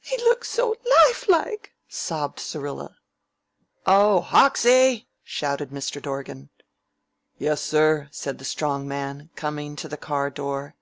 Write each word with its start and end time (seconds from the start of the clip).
"He 0.00 0.16
looks 0.24 0.50
so 0.50 0.74
lifelike!" 1.06 1.70
sobbed 1.86 2.40
Syrilla. 2.40 2.96
"Oh, 3.86 4.20
Hoxie!" 4.28 5.06
shouted 5.22 5.70
Mr. 5.70 6.02
Dorgan. 6.02 6.50
"Yes, 7.38 7.62
sir?" 7.62 8.08
said 8.10 8.38
the 8.38 8.44
Strong 8.44 8.88
Man, 8.88 9.30
coming 9.36 9.76
to 9.76 9.86
the 9.86 9.96
car 9.96 10.28
door. 10.28 10.74